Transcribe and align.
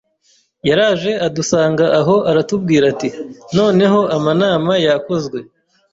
yaraje 0.67 1.11
adusanga 1.27 1.85
aho 1.99 2.15
aratubwira 2.29 2.83
ati 2.93 3.09
noneho 3.57 3.99
amanama 4.15 4.73
yakozwe 4.85 5.37